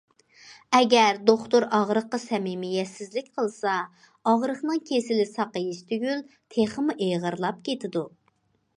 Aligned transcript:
ئەگەر 0.77 1.19
دوختۇر 1.29 1.65
ئاغرىققا 1.79 2.19
سەمىمىيەتسىزلىك 2.23 3.29
قىلسا، 3.37 3.75
ئاغرىقنىڭ 4.33 4.83
كېسىلى 4.91 5.29
ساقىيىش 5.37 5.87
تۈگۈل 5.93 6.27
تېخىمۇ 6.57 7.01
ئېغىرلاپ 7.09 7.65
كېتىدۇ. 7.71 8.07